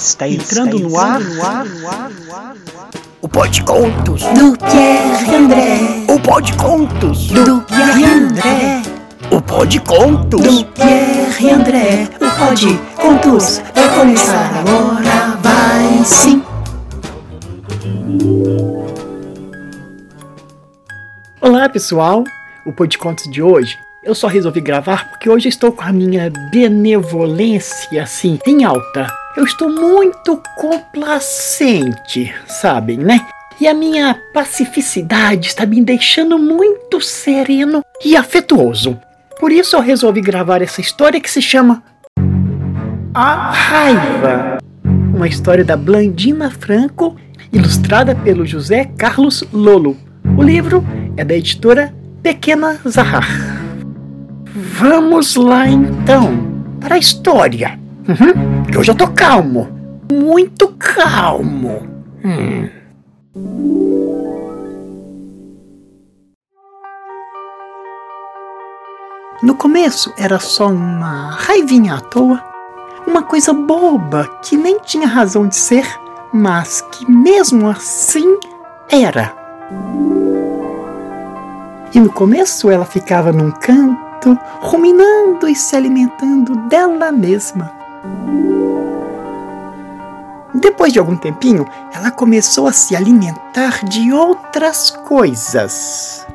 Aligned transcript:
Está 0.00 0.26
entrando 0.26 0.78
no 0.78 0.98
ar, 0.98 1.20
no 1.20 1.44
ar, 1.44 1.66
no 1.66 1.88
ar, 1.90 2.10
no 2.10 2.34
ar. 2.34 2.56
O 3.20 3.28
Pode 3.28 3.62
Contos 3.64 4.22
do 4.22 4.56
Pierre 4.56 5.34
André. 5.34 5.78
O 6.08 6.18
Pode 6.18 6.54
Contos 6.54 7.26
do 7.26 7.60
Pierre 7.60 8.04
André. 8.06 8.82
O 9.30 9.42
Pode 9.42 9.78
Contos 9.80 10.40
do 10.40 10.64
Pierre 10.68 11.50
André. 11.50 12.08
O 12.16 12.38
Pode 12.38 12.78
Contos 12.96 13.60
vai 13.74 13.94
começar 13.94 14.50
agora, 14.60 15.38
vai 15.42 16.02
sim. 16.06 16.42
Olá 21.42 21.68
pessoal, 21.68 22.24
o 22.64 22.72
Pode 22.72 22.96
Contos 22.96 23.30
de 23.30 23.42
hoje 23.42 23.76
eu 24.02 24.14
só 24.14 24.28
resolvi 24.28 24.62
gravar 24.62 25.10
porque 25.10 25.28
hoje 25.28 25.50
estou 25.50 25.70
com 25.70 25.82
a 25.82 25.92
minha 25.92 26.32
benevolência 26.50 28.02
assim 28.02 28.38
em 28.46 28.64
alta. 28.64 29.19
Eu 29.40 29.46
estou 29.46 29.70
muito 29.70 30.38
complacente, 30.54 32.30
sabem, 32.46 32.98
né? 32.98 33.26
E 33.58 33.66
a 33.66 33.72
minha 33.72 34.14
pacificidade 34.34 35.48
está 35.48 35.64
me 35.64 35.82
deixando 35.82 36.38
muito 36.38 37.00
sereno 37.00 37.82
e 38.04 38.14
afetuoso. 38.18 39.00
Por 39.38 39.50
isso 39.50 39.76
eu 39.76 39.80
resolvi 39.80 40.20
gravar 40.20 40.60
essa 40.60 40.82
história 40.82 41.18
que 41.18 41.30
se 41.30 41.40
chama 41.40 41.82
A 43.14 43.50
Raiva. 43.50 44.58
Uma 44.84 45.26
história 45.26 45.64
da 45.64 45.74
Blandina 45.74 46.50
Franco, 46.50 47.16
ilustrada 47.50 48.14
pelo 48.14 48.44
José 48.44 48.90
Carlos 48.98 49.42
Lolo. 49.54 49.96
O 50.36 50.42
livro 50.42 50.84
é 51.16 51.24
da 51.24 51.34
editora 51.34 51.94
Pequena 52.22 52.78
Zahar. 52.86 53.26
Vamos 54.54 55.34
lá 55.34 55.66
então 55.66 56.62
para 56.78 56.96
a 56.96 56.98
história. 56.98 57.79
Uhum. 58.10 58.64
Hoje 58.76 58.90
eu 58.90 58.94
tô 58.96 59.06
calmo. 59.06 59.68
Muito 60.12 60.74
calmo. 60.76 61.80
Hum. 62.24 62.68
No 69.40 69.54
começo 69.54 70.12
era 70.18 70.40
só 70.40 70.66
uma 70.66 71.30
raivinha 71.30 71.94
à 71.94 72.00
toa, 72.00 72.42
uma 73.06 73.22
coisa 73.22 73.52
boba 73.52 74.26
que 74.42 74.56
nem 74.56 74.80
tinha 74.80 75.06
razão 75.06 75.46
de 75.46 75.54
ser, 75.54 75.86
mas 76.32 76.80
que 76.80 77.08
mesmo 77.08 77.68
assim 77.68 78.38
era. 78.90 79.32
E 81.94 82.00
no 82.00 82.12
começo 82.12 82.70
ela 82.70 82.84
ficava 82.84 83.30
num 83.30 83.52
canto 83.52 84.36
ruminando 84.60 85.48
e 85.48 85.54
se 85.54 85.76
alimentando 85.76 86.56
dela 86.68 87.12
mesma. 87.12 87.79
Depois 90.54 90.92
de 90.92 90.98
algum 90.98 91.16
tempinho, 91.16 91.66
ela 91.92 92.10
começou 92.10 92.66
a 92.66 92.72
se 92.72 92.96
alimentar 92.96 93.84
de 93.84 94.12
outras 94.12 94.90
coisas. 94.90 96.26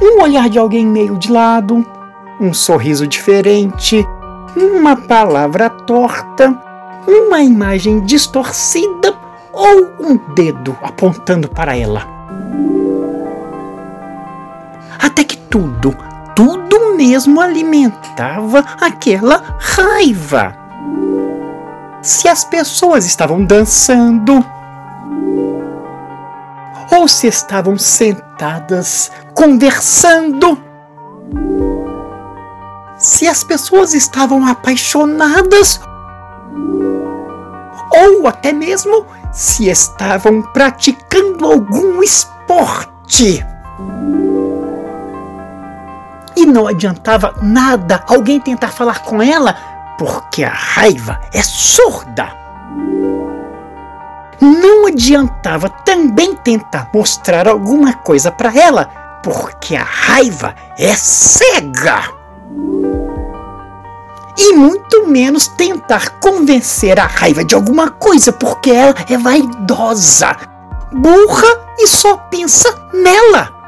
Um 0.00 0.22
olhar 0.22 0.48
de 0.48 0.58
alguém 0.58 0.86
meio 0.86 1.16
de 1.16 1.32
lado, 1.32 1.86
um 2.40 2.52
sorriso 2.52 3.06
diferente, 3.06 4.06
uma 4.56 4.96
palavra 4.96 5.70
torta, 5.70 6.56
uma 7.06 7.40
imagem 7.40 8.00
distorcida 8.00 9.14
ou 9.52 9.90
um 10.00 10.16
dedo 10.34 10.76
apontando 10.82 11.48
para 11.48 11.76
ela. 11.76 12.20
tudo, 15.50 15.94
tudo 16.34 16.94
mesmo 16.96 17.40
alimentava 17.40 18.64
aquela 18.80 19.56
raiva. 19.58 20.56
Se 22.02 22.28
as 22.28 22.44
pessoas 22.44 23.04
estavam 23.04 23.44
dançando, 23.44 24.44
ou 26.90 27.06
se 27.06 27.26
estavam 27.26 27.78
sentadas 27.78 29.10
conversando, 29.34 30.58
se 32.98 33.26
as 33.26 33.44
pessoas 33.44 33.94
estavam 33.94 34.46
apaixonadas, 34.46 35.80
ou 37.90 38.26
até 38.26 38.52
mesmo 38.52 39.06
se 39.32 39.68
estavam 39.68 40.42
praticando 40.42 41.44
algum 41.46 42.02
esporte. 42.02 43.44
Não 46.50 46.66
adiantava 46.66 47.32
nada 47.40 48.02
alguém 48.08 48.40
tentar 48.40 48.68
falar 48.68 49.04
com 49.04 49.22
ela, 49.22 49.54
porque 49.96 50.42
a 50.42 50.50
raiva 50.50 51.20
é 51.32 51.40
surda. 51.42 52.28
Não 54.40 54.86
adiantava 54.86 55.68
também 55.68 56.34
tentar 56.34 56.90
mostrar 56.92 57.46
alguma 57.46 57.92
coisa 57.92 58.32
para 58.32 58.52
ela, 58.52 58.86
porque 59.22 59.76
a 59.76 59.84
raiva 59.84 60.56
é 60.76 60.92
cega. 60.96 62.02
E 64.36 64.52
muito 64.52 65.06
menos 65.06 65.46
tentar 65.46 66.18
convencer 66.18 66.98
a 66.98 67.06
raiva 67.06 67.44
de 67.44 67.54
alguma 67.54 67.90
coisa, 67.90 68.32
porque 68.32 68.72
ela 68.72 68.94
é 69.08 69.16
vaidosa, 69.16 70.36
burra 70.90 71.60
e 71.78 71.86
só 71.86 72.16
pensa 72.16 72.74
nela. 72.92 73.59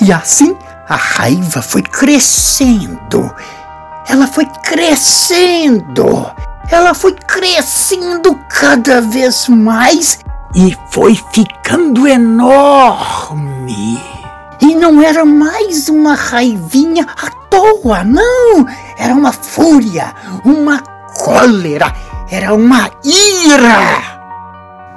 E 0.00 0.12
assim 0.12 0.56
a 0.88 0.96
raiva 0.96 1.62
foi 1.62 1.82
crescendo. 1.82 3.32
Ela 4.08 4.26
foi 4.26 4.46
crescendo. 4.64 6.30
Ela 6.70 6.94
foi 6.94 7.12
crescendo 7.12 8.38
cada 8.48 9.00
vez 9.00 9.48
mais 9.48 10.18
e 10.54 10.76
foi 10.90 11.14
ficando 11.32 12.08
enorme. 12.08 14.00
E 14.60 14.74
não 14.74 15.00
era 15.00 15.24
mais 15.24 15.88
uma 15.88 16.14
raivinha 16.14 17.06
à 17.22 17.30
toa, 17.48 18.02
não. 18.02 18.66
Era 18.98 19.14
uma 19.14 19.32
fúria, 19.32 20.14
uma 20.44 20.80
cólera, 21.16 21.94
era 22.28 22.52
uma 22.52 22.90
ira. 23.04 24.09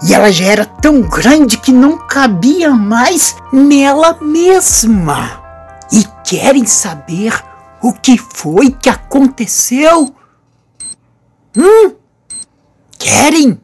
E 0.01 0.13
ela 0.13 0.31
já 0.31 0.45
era 0.45 0.65
tão 0.65 1.01
grande 1.01 1.57
que 1.57 1.71
não 1.71 1.97
cabia 1.97 2.71
mais 2.71 3.35
nela 3.51 4.17
mesma. 4.21 5.41
E 5.91 6.03
querem 6.23 6.65
saber 6.65 7.33
o 7.81 7.93
que 7.93 8.17
foi 8.17 8.71
que 8.71 8.89
aconteceu? 8.89 10.13
Hum? 11.55 11.93
Querem? 12.97 13.59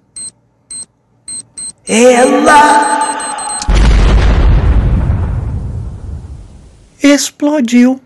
Ela 1.87 2.99
explodiu. 7.01 7.99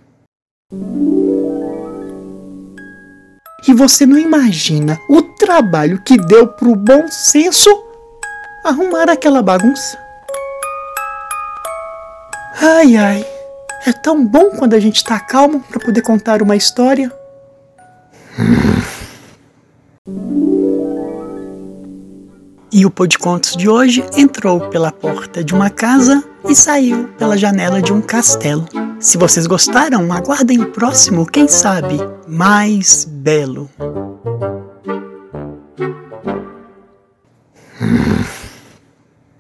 E 3.68 3.74
você 3.74 4.06
não 4.06 4.18
imagina 4.18 5.00
o 5.10 5.22
trabalho 5.22 6.02
que 6.04 6.18
deu 6.18 6.48
pro 6.48 6.76
bom 6.76 7.08
senso 7.10 7.70
arrumar 8.64 9.10
aquela 9.10 9.42
bagunça. 9.42 9.98
Ai 12.62 12.96
ai, 12.96 13.26
é 13.86 13.92
tão 13.92 14.26
bom 14.26 14.52
quando 14.52 14.74
a 14.74 14.80
gente 14.80 15.04
tá 15.04 15.20
calmo 15.20 15.60
para 15.60 15.80
poder 15.80 16.02
contar 16.02 16.42
uma 16.42 16.56
história. 16.56 17.12
E 22.72 22.86
o 22.86 22.90
Podcontos 22.90 23.56
de 23.56 23.70
hoje 23.70 24.04
entrou 24.18 24.70
pela 24.70 24.92
porta 24.92 25.44
de 25.44 25.54
uma 25.54 25.70
casa 25.70 26.24
e 26.48 26.56
saiu 26.56 27.08
pela 27.20 27.38
janela 27.38 27.82
de 27.82 27.94
um 27.94 28.02
castelo. 28.02 28.66
Se 29.00 29.18
vocês 29.18 29.46
gostaram, 29.46 30.12
aguardem 30.12 30.60
o 30.62 30.72
próximo, 30.72 31.26
quem 31.26 31.48
sabe, 31.48 31.98
mais 32.28 33.06
belo. 33.06 33.70